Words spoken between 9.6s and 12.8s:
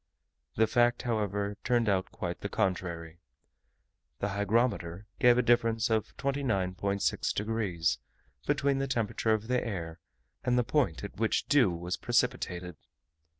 air, and the point at which dew was precipitated.